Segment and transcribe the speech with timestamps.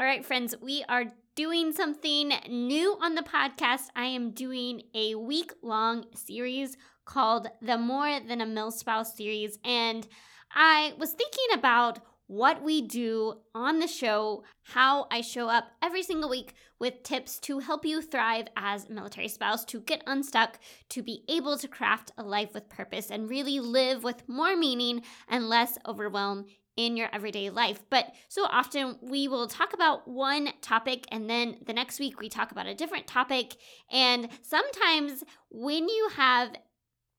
[0.00, 3.88] All right, friends, we are doing something new on the podcast.
[3.94, 9.58] I am doing a week long series called the More Than a Milspouse series.
[9.62, 10.08] And
[10.54, 16.02] I was thinking about what we do on the show, how I show up every
[16.02, 20.58] single week with tips to help you thrive as a military spouse, to get unstuck,
[20.88, 25.02] to be able to craft a life with purpose and really live with more meaning
[25.28, 26.46] and less overwhelm
[26.86, 27.82] in your everyday life.
[27.90, 32.28] But so often we will talk about one topic and then the next week we
[32.28, 33.56] talk about a different topic.
[33.90, 36.54] And sometimes when you have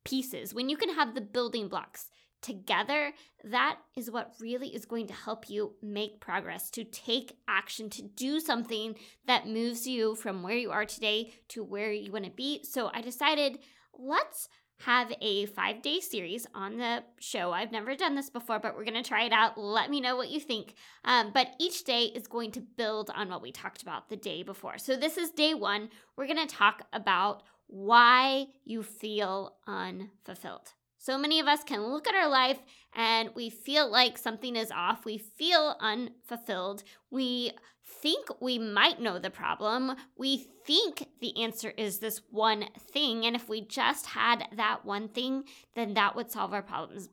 [0.03, 2.09] pieces, when you can have the building blocks
[2.41, 3.13] together,
[3.43, 8.01] that is what really is going to help you make progress, to take action, to
[8.01, 8.95] do something
[9.27, 12.63] that moves you from where you are today to where you want to be.
[12.63, 13.59] So I decided
[13.93, 14.49] let's
[14.85, 17.51] have a five day series on the show.
[17.51, 19.57] I've never done this before, but we're going to try it out.
[19.57, 20.75] Let me know what you think.
[21.05, 24.43] Um, but each day is going to build on what we talked about the day
[24.43, 24.77] before.
[24.77, 25.89] So this is day one.
[26.15, 30.73] We're going to talk about why you feel unfulfilled.
[30.97, 32.59] So many of us can look at our life
[32.93, 35.05] and we feel like something is off.
[35.05, 36.83] We feel unfulfilled.
[37.09, 37.53] We
[38.01, 39.95] think we might know the problem.
[40.17, 43.25] We think the answer is this one thing.
[43.25, 45.43] And if we just had that one thing,
[45.75, 47.09] then that would solve our problems.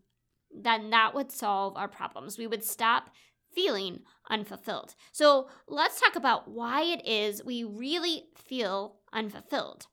[0.50, 2.38] Then that would solve our problems.
[2.38, 3.10] We would stop
[3.54, 4.94] feeling unfulfilled.
[5.12, 9.86] So let's talk about why it is we really feel unfulfilled.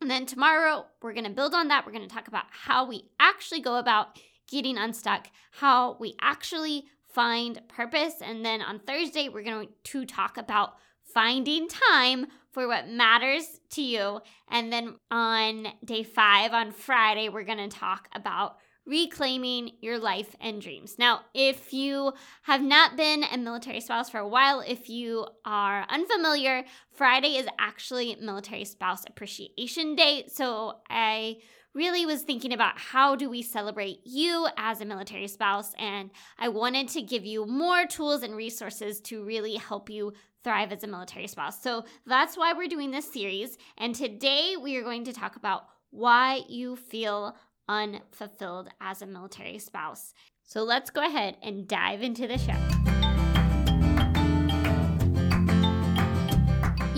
[0.00, 1.86] And then tomorrow, we're going to build on that.
[1.86, 4.18] We're going to talk about how we actually go about
[4.50, 6.84] getting unstuck, how we actually
[7.14, 8.14] find purpose.
[8.20, 10.74] And then on Thursday, we're going to talk about
[11.14, 14.20] finding time for what matters to you.
[14.48, 20.36] And then on day five, on Friday, we're going to talk about reclaiming your life
[20.40, 20.96] and dreams.
[20.98, 25.86] Now, if you have not been a military spouse for a while, if you are
[25.88, 30.24] unfamiliar, Friday is actually Military Spouse Appreciation Day.
[30.28, 31.38] So I
[31.74, 36.48] really was thinking about how do we celebrate you as a military spouse and I
[36.48, 40.12] wanted to give you more tools and resources to really help you
[40.44, 41.62] thrive as a military spouse.
[41.62, 45.66] So that's why we're doing this series and today we are going to talk about
[45.90, 47.36] why you feel
[47.68, 50.14] unfulfilled as a military spouse.
[50.44, 52.93] So let's go ahead and dive into the show.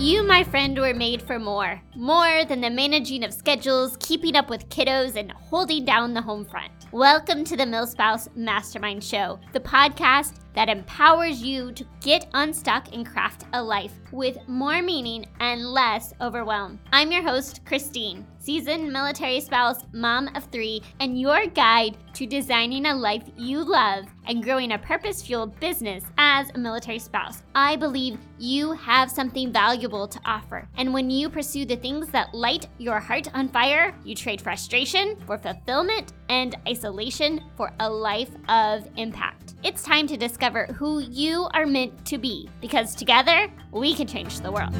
[0.07, 1.81] You, my friend, were made for more.
[1.93, 6.45] More than the managing of schedules, keeping up with kiddos, and holding down the home
[6.45, 6.71] front.
[6.93, 13.05] Welcome to the MilSpouse Mastermind Show, the podcast that empowers you to get unstuck and
[13.05, 16.79] craft a life with more meaning and less overwhelm.
[16.91, 22.87] I'm your host, Christine, seasoned military spouse, mom of three, and your guide to designing
[22.87, 27.43] a life you love and growing a purpose fueled business as a military spouse.
[27.53, 30.67] I believe you have something valuable to offer.
[30.77, 35.17] And when you pursue the things that light your heart on fire, you trade frustration
[35.27, 39.55] for fulfillment and isolation for a life of impact.
[39.63, 44.39] It's time to discover who you are meant to be because together we can change
[44.39, 44.73] the world.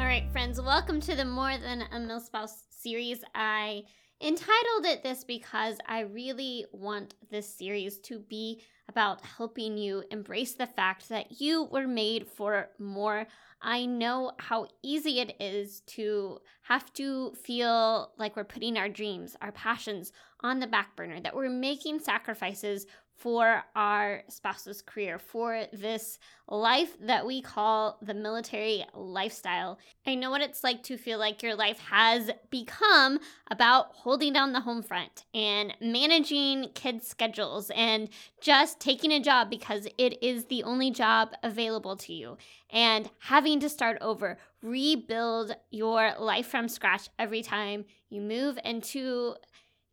[0.00, 3.22] All right, friends, welcome to the More Than a Milspouse series.
[3.34, 3.82] I
[4.22, 10.54] entitled it this because I really want this series to be about helping you embrace
[10.54, 13.26] the fact that you were made for more
[13.60, 19.36] I know how easy it is to have to feel like we're putting our dreams,
[19.42, 22.86] our passions on the back burner, that we're making sacrifices
[23.18, 29.78] for our spouse's career, for this life that we call the military lifestyle.
[30.06, 33.18] I know what it's like to feel like your life has become
[33.50, 38.08] about holding down the home front and managing kids' schedules and
[38.40, 42.38] just taking a job because it is the only job available to you
[42.70, 48.82] and having to start over, rebuild your life from scratch every time you move and
[48.82, 49.34] to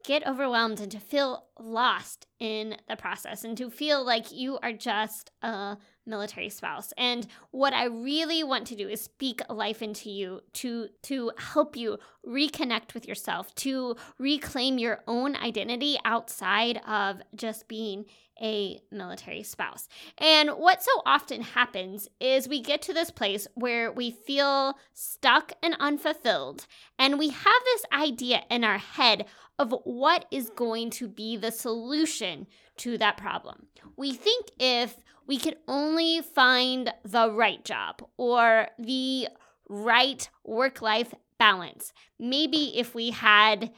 [0.06, 4.74] get overwhelmed and to feel lost in the process and to feel like you are
[4.74, 6.94] just a military spouse.
[6.98, 11.76] And what I really want to do is speak life into you to to help
[11.76, 18.06] you reconnect with yourself, to reclaim your own identity outside of just being
[18.42, 19.88] a military spouse.
[20.18, 25.54] And what so often happens is we get to this place where we feel stuck
[25.64, 26.68] and unfulfilled,
[27.00, 29.26] and we have this idea in our head
[29.58, 32.48] of what is going to be the solution
[32.78, 33.68] to that problem.
[33.96, 34.98] We think if
[35.28, 39.28] we could only find the right job or the
[39.70, 43.72] right work life balance, maybe if we had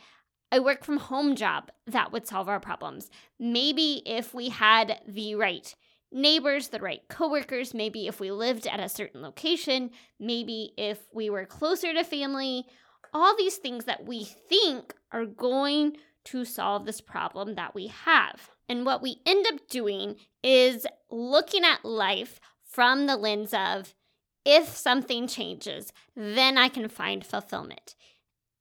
[0.51, 3.09] a work from home job, that would solve our problems.
[3.39, 5.75] Maybe if we had the right
[6.11, 11.29] neighbors, the right coworkers, maybe if we lived at a certain location, maybe if we
[11.29, 12.65] were closer to family,
[13.17, 18.51] all these things that we think are going to solve this problem that we have.
[18.69, 23.95] And what we end up doing is looking at life from the lens of
[24.45, 27.95] if something changes, then I can find fulfillment.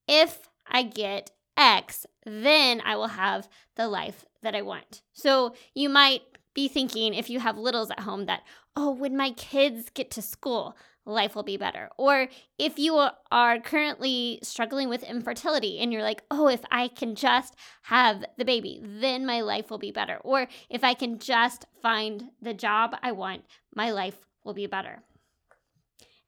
[0.09, 5.03] If I get X, then I will have the life that I want.
[5.13, 6.23] So you might
[6.55, 8.41] be thinking, if you have littles at home, that,
[8.75, 10.77] oh, when my kids get to school,
[11.07, 11.89] life will be better.
[11.97, 17.15] Or if you are currently struggling with infertility and you're like, oh, if I can
[17.15, 20.19] just have the baby, then my life will be better.
[20.23, 23.45] Or if I can just find the job I want,
[23.75, 25.03] my life will be better.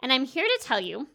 [0.00, 1.08] And I'm here to tell you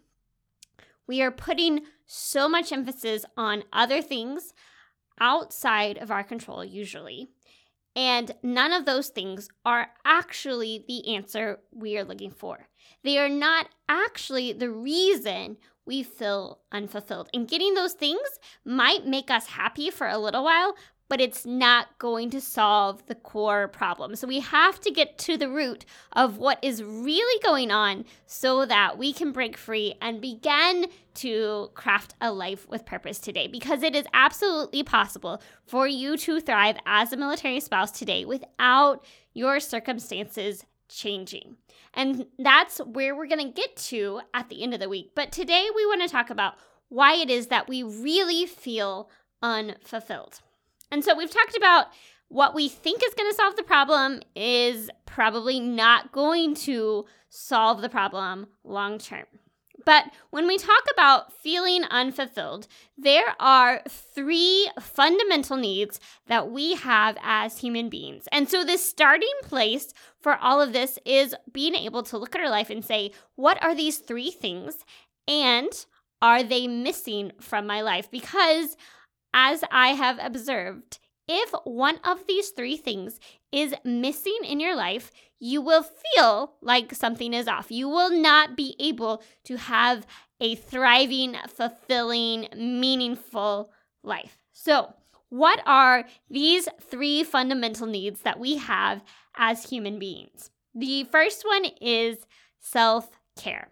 [1.08, 4.54] we are putting so much emphasis on other things
[5.20, 7.30] outside of our control, usually.
[7.96, 12.68] And none of those things are actually the answer we are looking for.
[13.04, 17.30] They are not actually the reason we feel unfulfilled.
[17.34, 20.76] And getting those things might make us happy for a little while,
[21.10, 24.16] but it's not going to solve the core problem.
[24.16, 28.66] So we have to get to the root of what is really going on so
[28.66, 33.84] that we can break free and begin to craft a life with purpose today because
[33.84, 39.60] it is absolutely possible for you to thrive as a military spouse today without your
[39.60, 41.58] circumstances changing.
[41.94, 45.12] And that's where we're going to get to at the end of the week.
[45.16, 46.56] But today we want to talk about
[46.90, 49.10] why it is that we really feel
[49.42, 50.42] unfulfilled.
[50.92, 51.88] And so we've talked about
[52.30, 57.82] what we think is going to solve the problem is probably not going to solve
[57.82, 59.26] the problem long term.
[59.86, 62.68] But when we talk about feeling unfulfilled,
[62.98, 68.28] there are three fundamental needs that we have as human beings.
[68.32, 72.42] And so, the starting place for all of this is being able to look at
[72.42, 74.86] our life and say, what are these three things?
[75.28, 75.72] And
[76.22, 78.10] are they missing from my life?
[78.10, 78.78] Because
[79.34, 83.20] as I have observed, if one of these three things
[83.52, 85.12] is missing in your life,
[85.44, 87.70] you will feel like something is off.
[87.70, 90.08] You will not be able to have
[90.40, 93.70] a thriving, fulfilling, meaningful
[94.04, 94.38] life.
[94.54, 94.94] So,
[95.28, 99.04] what are these three fundamental needs that we have
[99.36, 100.50] as human beings?
[100.74, 102.20] The first one is
[102.62, 103.68] self care.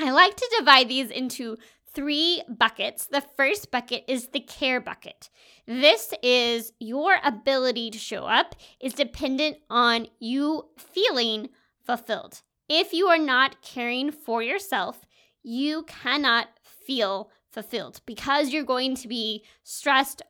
[0.00, 1.56] I like to divide these into
[1.94, 3.06] three buckets.
[3.06, 5.30] The first bucket is the care bucket.
[5.66, 11.48] This is your ability to show up is dependent on you feeling
[11.84, 12.42] fulfilled.
[12.68, 15.04] If you are not caring for yourself,
[15.42, 20.22] you cannot feel fulfilled because you're going to be stressed,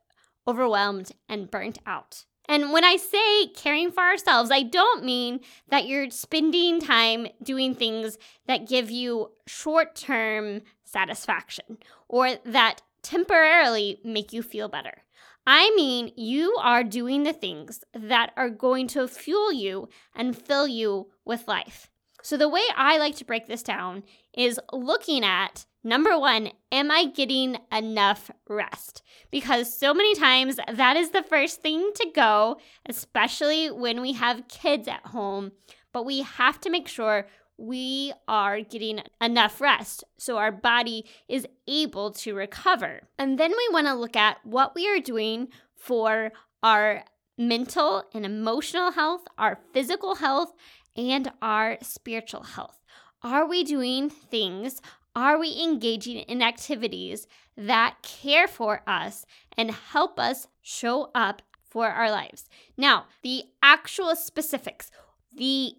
[0.47, 2.25] overwhelmed, and burnt out.
[2.47, 7.75] And when I say caring for ourselves, I don't mean that you're spending time doing
[7.75, 10.61] things that give you short term
[10.95, 15.03] satisfaction or that temporarily make you feel better.
[15.47, 20.67] I mean, you are doing the things that are going to fuel you and fill
[20.67, 21.91] you with life.
[22.23, 26.91] So, the way I like to break this down is looking at number one, am
[26.91, 29.03] I getting enough rest?
[29.31, 32.57] Because so many times that is the first thing to go,
[32.87, 35.53] especially when we have kids at home.
[35.93, 37.27] But we have to make sure
[37.57, 43.03] we are getting enough rest so our body is able to recover.
[43.19, 46.33] And then we want to look at what we are doing for
[46.63, 47.05] our
[47.37, 50.53] mental and emotional health, our physical health,
[50.97, 52.79] and our spiritual health.
[53.23, 54.81] Are we doing things?
[55.17, 59.25] Are we engaging in activities that care for us
[59.57, 62.49] and help us show up for our lives?
[62.77, 64.91] Now, the actual specifics,
[65.37, 65.77] the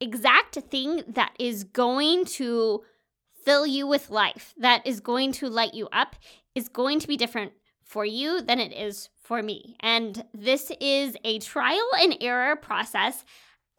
[0.00, 2.82] exact thing that is going to
[3.44, 6.16] fill you with life, that is going to light you up,
[6.54, 7.52] is going to be different
[7.82, 9.76] for you than it is for me.
[9.80, 13.24] And this is a trial and error process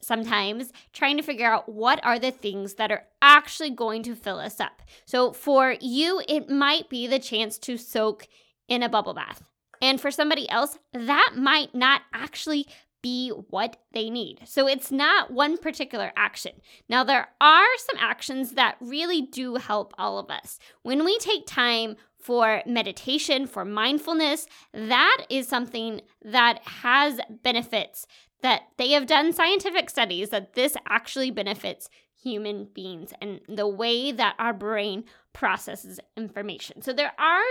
[0.02, 4.40] sometimes trying to figure out what are the things that are actually going to fill
[4.40, 4.82] us up.
[5.06, 8.28] So for you, it might be the chance to soak
[8.68, 9.44] in a bubble bath.
[9.82, 12.68] And for somebody else, that might not actually
[13.02, 14.42] be what they need.
[14.46, 16.54] So it's not one particular action.
[16.88, 20.60] Now, there are some actions that really do help all of us.
[20.84, 28.06] When we take time for meditation, for mindfulness, that is something that has benefits
[28.42, 31.90] that they have done scientific studies that this actually benefits
[32.22, 35.04] human beings and the way that our brain
[35.34, 36.82] processes information.
[36.82, 37.44] So there are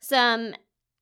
[0.00, 0.54] some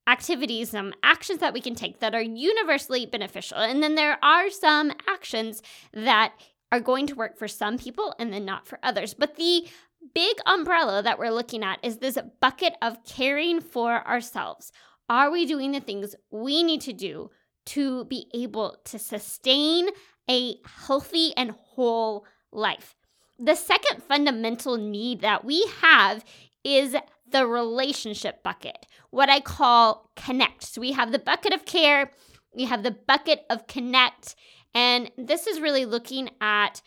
[0.06, 3.58] activities, some actions that we can take that are universally beneficial.
[3.58, 6.32] And then there are some actions that
[6.70, 9.14] are going to work for some people and then not for others.
[9.14, 9.68] But the
[10.14, 14.72] big umbrella that we're looking at is this bucket of caring for ourselves.
[15.08, 17.30] Are we doing the things we need to do
[17.66, 19.88] to be able to sustain
[20.28, 20.56] a
[20.86, 22.96] healthy and whole life?
[23.38, 26.24] The second fundamental need that we have
[26.64, 26.96] is
[27.32, 30.64] the relationship bucket, what I call connect.
[30.64, 32.10] So we have the bucket of care,
[32.54, 34.36] we have the bucket of connect,
[34.74, 36.82] and this is really looking at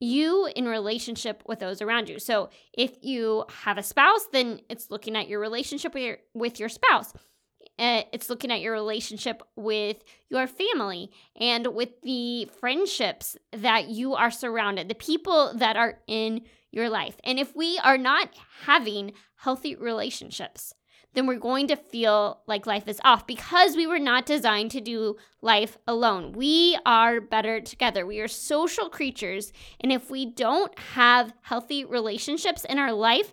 [0.00, 2.18] you in relationship with those around you.
[2.18, 6.58] So if you have a spouse, then it's looking at your relationship with your, with
[6.58, 7.12] your spouse.
[7.80, 14.14] Uh, it's looking at your relationship with your family and with the friendships that you
[14.14, 17.16] are surrounded, the people that are in your life.
[17.24, 18.28] And if we are not
[18.64, 20.74] having healthy relationships,
[21.14, 24.80] then we're going to feel like life is off because we were not designed to
[24.80, 26.32] do life alone.
[26.32, 28.06] We are better together.
[28.06, 29.52] We are social creatures.
[29.80, 33.32] And if we don't have healthy relationships in our life,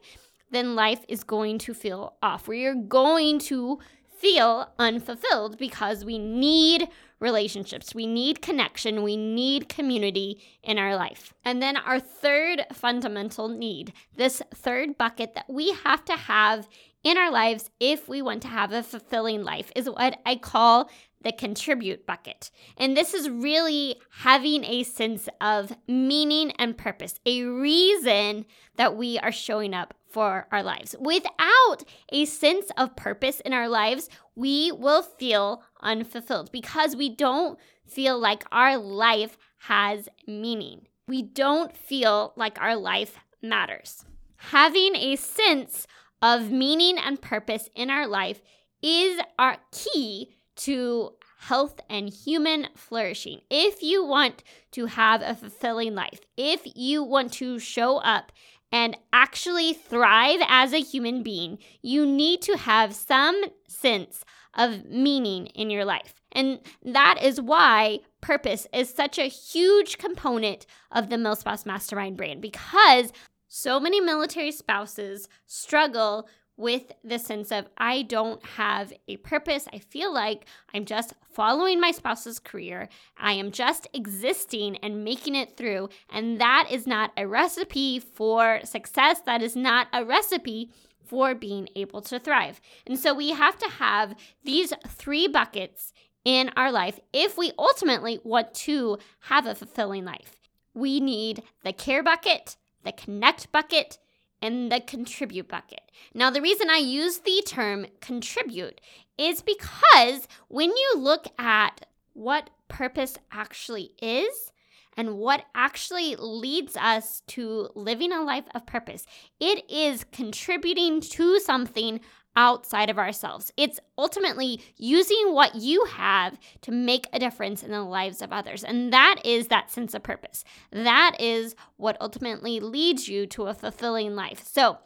[0.50, 2.48] then life is going to feel off.
[2.48, 3.80] We are going to
[4.18, 6.88] feel unfulfilled because we need
[7.20, 7.96] relationships.
[7.96, 9.04] We need connection.
[9.04, 11.34] We need community in our life.
[11.44, 16.68] And then our third fundamental need, this third bucket that we have to have
[17.04, 20.90] in our lives if we want to have a fulfilling life is what I call
[21.22, 22.52] the contribute bucket.
[22.78, 28.46] And this is really having a sense of meaning and purpose, a reason
[28.76, 30.96] that we are showing up for our lives.
[31.00, 37.60] Without a sense of purpose in our lives, we will feel unfulfilled because we don't
[37.86, 40.88] feel like our life has meaning.
[41.08, 44.06] We don't feel like our life matters.
[44.38, 45.86] Having a sense
[46.20, 48.42] of meaning and purpose in our life
[48.82, 53.42] is our key to health and human flourishing.
[53.52, 58.32] If you want to have a fulfilling life, if you want to show up
[58.72, 64.24] and actually thrive as a human being, you need to have some sense
[64.56, 66.16] of meaning in your life.
[66.32, 72.42] And that is why purpose is such a huge component of the MilSpouse Mastermind brand
[72.42, 73.12] because
[73.48, 79.68] so many military spouses struggle with the sense of I don't have a purpose.
[79.72, 82.90] I feel like I'm just following my spouse's career.
[83.18, 85.90] I am just existing and making it through.
[86.10, 89.22] And that is not a recipe for success.
[89.22, 90.72] That is not a recipe
[91.06, 92.60] for being able to thrive.
[92.86, 95.94] And so we have to have these three buckets
[96.26, 100.36] in our life if we ultimately want to have a fulfilling life.
[100.74, 103.98] We need the care bucket, the connect bucket,
[104.42, 105.82] and the contribute bucket.
[106.14, 108.82] Now, the reason I use the term contribute
[109.18, 114.52] is because when you look at what purpose actually is
[114.96, 119.06] and what actually leads us to living a life of purpose,
[119.40, 122.00] it is contributing to something
[122.38, 123.52] outside of ourselves.
[123.58, 128.64] It's ultimately using what you have to make a difference in the lives of others.
[128.64, 130.46] And that is that sense of purpose.
[130.72, 134.48] That is what ultimately leads you to a fulfilling life.
[134.48, 134.78] So,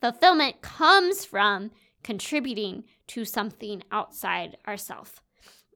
[0.00, 1.72] fulfillment comes from
[2.04, 5.12] contributing to something outside ourselves.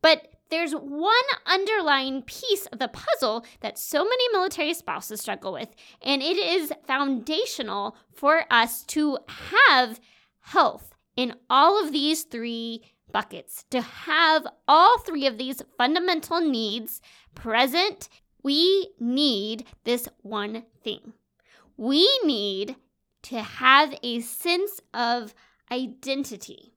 [0.00, 1.14] But there's one
[1.46, 5.68] underlying piece of the puzzle that so many military spouses struggle with,
[6.00, 10.00] and it is foundational for us to have
[10.40, 13.64] health in all of these three buckets.
[13.70, 17.02] To have all three of these fundamental needs
[17.34, 18.08] present,
[18.44, 21.12] we need this one thing.
[21.76, 22.76] We need
[23.22, 25.34] to have a sense of
[25.72, 26.72] identity.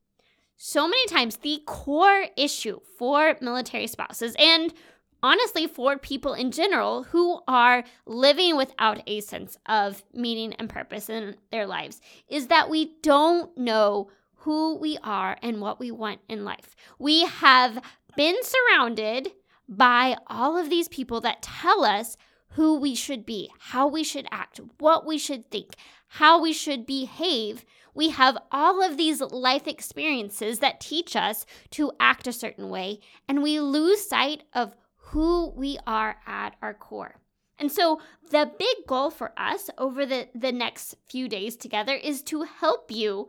[0.58, 4.74] So many times, the core issue for military spouses and
[5.22, 11.10] honestly for people in general who are living without a sense of meaning and purpose
[11.10, 14.10] in their lives is that we don't know
[14.42, 16.76] who we are and what we want in life.
[16.98, 17.80] We have
[18.16, 19.32] been surrounded
[19.68, 22.18] by all of these people that tell us
[22.56, 25.76] who we should be, how we should act, what we should think,
[26.08, 27.66] how we should behave.
[27.94, 33.00] We have all of these life experiences that teach us to act a certain way,
[33.28, 37.16] and we lose sight of who we are at our core.
[37.60, 42.24] And so, the big goal for us over the, the next few days together is
[42.24, 43.28] to help you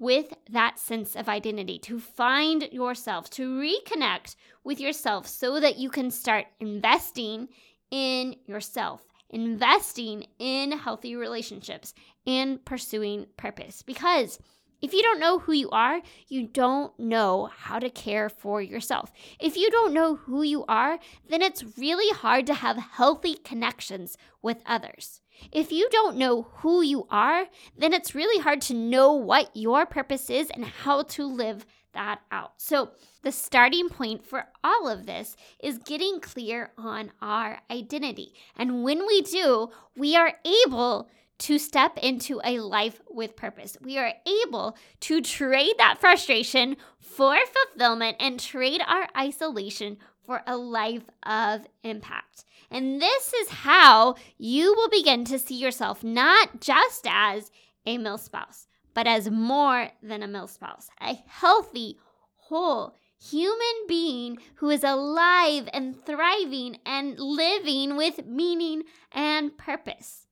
[0.00, 5.90] with that sense of identity, to find yourself, to reconnect with yourself so that you
[5.90, 7.48] can start investing
[7.90, 11.94] in yourself, investing in healthy relationships,
[12.26, 13.82] and pursuing purpose.
[13.82, 14.38] Because
[14.82, 19.12] If you don't know who you are, you don't know how to care for yourself.
[19.38, 24.16] If you don't know who you are, then it's really hard to have healthy connections
[24.40, 25.20] with others.
[25.52, 29.86] If you don't know who you are, then it's really hard to know what your
[29.86, 32.52] purpose is and how to live that out.
[32.58, 32.90] So,
[33.22, 38.32] the starting point for all of this is getting clear on our identity.
[38.56, 40.32] And when we do, we are
[40.64, 43.76] able to step into a life with purpose.
[43.82, 44.12] We are
[44.46, 51.66] able to trade that frustration for fulfillment and trade our isolation for a life of
[51.82, 52.44] impact.
[52.70, 57.50] And this is how you will begin to see yourself not just as
[57.84, 61.98] a milspouse, but as more than a milspouse, a healthy,
[62.36, 70.26] whole, human being who is alive and thriving and living with meaning and purpose.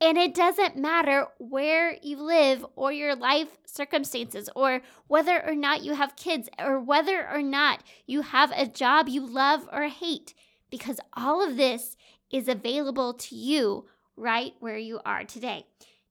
[0.00, 5.82] And it doesn't matter where you live or your life circumstances or whether or not
[5.82, 10.34] you have kids or whether or not you have a job you love or hate,
[10.70, 11.96] because all of this
[12.30, 15.66] is available to you right where you are today.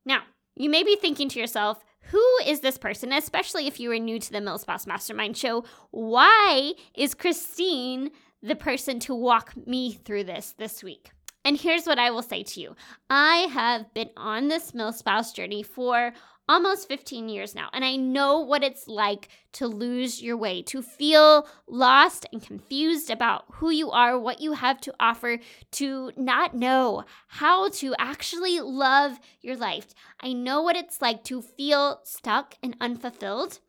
[0.06, 0.22] Now,
[0.56, 4.20] you may be thinking to yourself, who is this person, especially if you are new
[4.20, 5.66] to the Milspouse Mastermind show?
[5.92, 8.12] Why is Christine
[8.42, 11.12] the person to walk me through this this week?
[11.44, 12.76] And here's what I will say to you
[13.10, 16.14] I have been on this milspouse journey for
[16.48, 20.82] almost 15 years now, and I know what it's like to lose your way, to
[20.82, 25.40] feel lost and confused about who you are, what you have to offer,
[25.72, 29.88] to not know how to actually love your life.
[30.22, 33.60] I know what it's like to feel stuck and unfulfilled,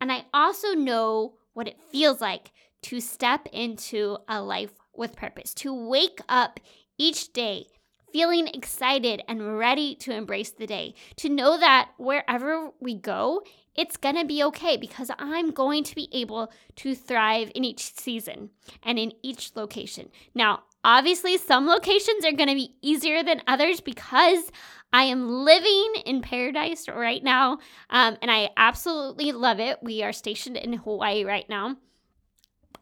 [0.00, 5.54] and I also know what it feels like to step into a life with purpose,
[5.54, 6.60] to wake up
[6.98, 7.66] each day,
[8.14, 13.42] feeling excited and ready to embrace the day, to know that wherever we go,
[13.74, 17.92] it's going to be okay because I'm going to be able to thrive in each
[17.96, 18.50] season
[18.84, 20.10] and in each location.
[20.32, 24.44] Now, obviously, some locations are going to be easier than others because
[24.92, 27.58] I am living in paradise right now
[27.90, 29.82] um, and I absolutely love it.
[29.82, 31.78] We are stationed in Hawaii right now.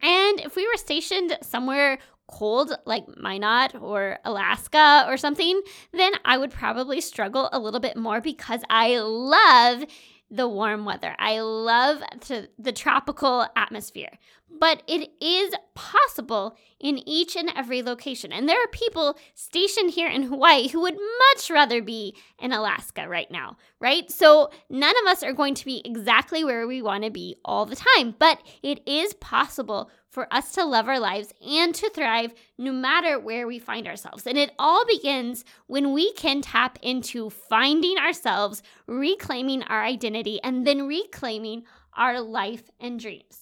[0.03, 1.99] And if we were stationed somewhere
[2.33, 5.61] cold like Minot or Alaska or something,
[5.93, 9.85] then I would probably struggle a little bit more because I love
[10.31, 11.15] the warm weather.
[11.19, 14.19] I love to, the tropical atmosphere.
[14.59, 18.33] But it is possible in each and every location.
[18.33, 23.09] And there are people stationed here in Hawaii who would much rather be in Alaska
[23.09, 24.11] right now, right?
[24.11, 27.67] So none of us are going to be exactly where we want to be all
[27.67, 32.35] the time, but it is possible for us to love our lives and to thrive
[32.59, 34.27] no matter where we find ourselves.
[34.27, 40.67] And it all begins when we can tap into finding ourselves, reclaiming our identity, and
[40.67, 41.65] then reclaiming
[41.97, 43.42] our life and dreams.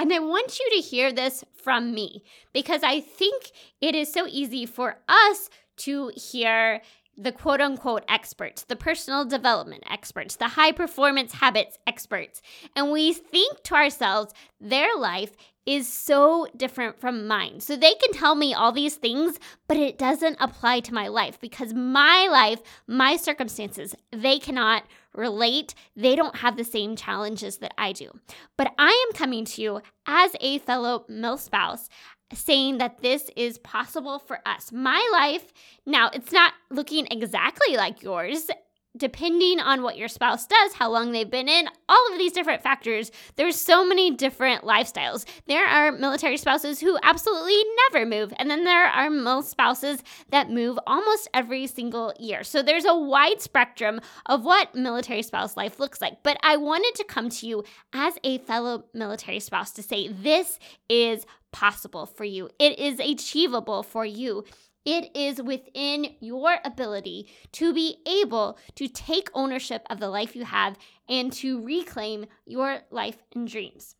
[0.00, 2.22] And I want you to hear this from me
[2.54, 3.50] because I think
[3.82, 6.80] it is so easy for us to hear
[7.18, 12.40] the quote unquote experts, the personal development experts, the high performance habits experts.
[12.74, 15.36] And we think to ourselves, their life
[15.66, 17.60] is so different from mine.
[17.60, 21.38] So they can tell me all these things, but it doesn't apply to my life
[21.38, 25.74] because my life, my circumstances, they cannot relate.
[25.96, 28.10] They don't have the same challenges that I do.
[28.56, 31.88] But I am coming to you as a fellow milspouse
[32.32, 34.70] saying that this is possible for us.
[34.72, 35.52] My life,
[35.84, 38.48] now it's not looking exactly like yours
[38.96, 42.62] depending on what your spouse does, how long they've been in, all of these different
[42.62, 45.24] factors, there's so many different lifestyles.
[45.46, 50.50] There are military spouses who absolutely never move, and then there are most spouses that
[50.50, 52.42] move almost every single year.
[52.42, 56.22] So there's a wide spectrum of what military spouse life looks like.
[56.22, 60.58] But I wanted to come to you as a fellow military spouse to say this
[60.88, 62.48] is possible for you.
[62.58, 64.44] It is achievable for you.
[64.84, 70.44] It is within your ability to be able to take ownership of the life you
[70.44, 73.96] have and to reclaim your life and dreams.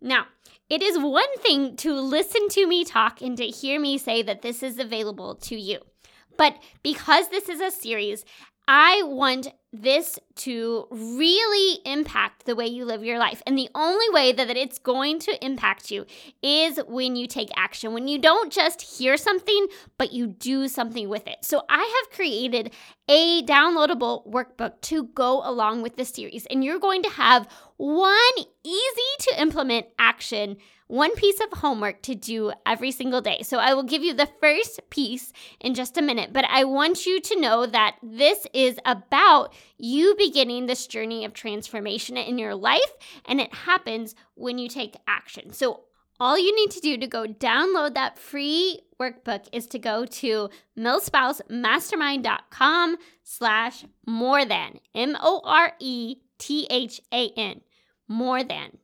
[0.00, 0.26] Now,
[0.68, 4.42] it is one thing to listen to me talk and to hear me say that
[4.42, 5.80] this is available to you.
[6.36, 8.24] But because this is a series
[8.68, 9.48] I want
[9.82, 13.42] this to really impact the way you live your life.
[13.46, 16.06] And the only way that it's going to impact you
[16.42, 19.66] is when you take action, when you don't just hear something,
[19.98, 21.38] but you do something with it.
[21.42, 22.72] So I have created
[23.08, 26.46] a downloadable workbook to go along with this series.
[26.46, 28.16] And you're going to have one
[28.64, 30.56] easy to implement action
[30.88, 33.42] one piece of homework to do every single day.
[33.42, 37.06] So I will give you the first piece in just a minute, but I want
[37.06, 42.54] you to know that this is about you beginning this journey of transformation in your
[42.54, 42.92] life,
[43.24, 45.52] and it happens when you take action.
[45.52, 45.82] So
[46.18, 50.48] all you need to do to go download that free workbook is to go to
[50.78, 57.60] milspousemastermind.com slash more than m-o-r-e-t-h-a-n
[58.08, 58.78] more than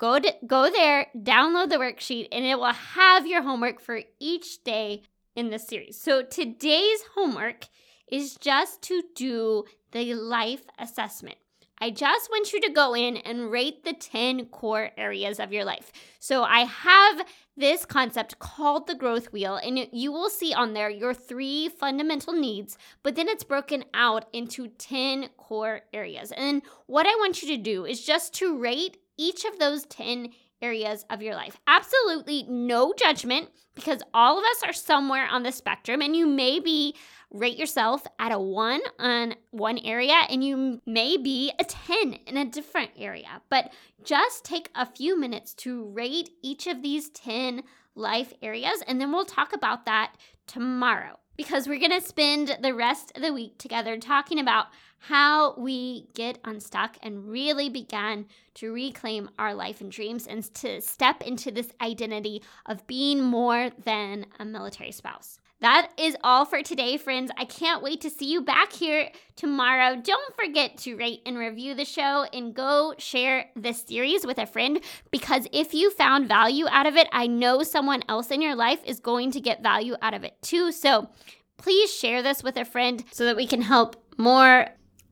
[0.00, 4.64] go to, go there download the worksheet and it will have your homework for each
[4.64, 5.02] day
[5.36, 7.66] in the series so today's homework
[8.10, 11.36] is just to do the life assessment
[11.82, 15.64] I just want you to go in and rate the 10 core areas of your
[15.64, 15.90] life.
[16.18, 20.90] So I have this concept called the growth wheel, and you will see on there
[20.90, 26.32] your three fundamental needs, but then it's broken out into 10 core areas.
[26.32, 30.30] And what I want you to do is just to rate each of those 10
[30.62, 31.58] areas of your life.
[31.66, 36.58] Absolutely no judgment because all of us are somewhere on the spectrum, and you may
[36.58, 36.94] be
[37.30, 42.36] rate yourself at a one on one area and you may be a 10 in
[42.36, 43.40] a different area.
[43.48, 47.62] But just take a few minutes to rate each of these 10
[47.94, 50.14] life areas and then we'll talk about that
[50.50, 54.66] tomorrow because we're going to spend the rest of the week together talking about
[54.98, 60.80] how we get unstuck and really begin to reclaim our life and dreams and to
[60.80, 65.38] step into this identity of being more than a military spouse.
[65.60, 67.30] That is all for today, friends.
[67.36, 69.94] I can't wait to see you back here tomorrow.
[69.94, 74.46] Don't forget to rate and review the show and go share this series with a
[74.46, 78.54] friend because if you found value out of it, I know someone else in your
[78.54, 80.72] life is going to get value out of it too.
[80.72, 81.08] So
[81.56, 84.68] please share this with a friend so that we can help more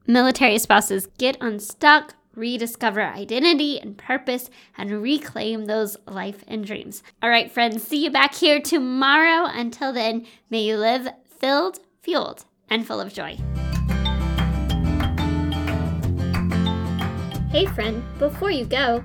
[0.07, 7.03] military spouses get unstuck rediscover identity and purpose, and reclaim those life and dreams.
[7.23, 9.51] All right, friends, see you back here tomorrow.
[9.53, 13.37] Until then, may you live filled, fueled, and full of joy.
[17.51, 19.05] Hey, friend, before you go,